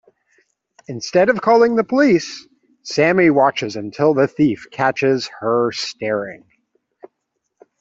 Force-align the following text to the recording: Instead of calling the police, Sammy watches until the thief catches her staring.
Instead 0.87 1.29
of 1.29 1.43
calling 1.43 1.75
the 1.75 1.83
police, 1.83 2.47
Sammy 2.81 3.29
watches 3.29 3.75
until 3.75 4.15
the 4.15 4.27
thief 4.27 4.65
catches 4.71 5.27
her 5.41 5.71
staring. 5.73 6.43